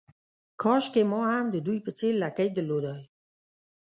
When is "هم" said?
1.33-1.45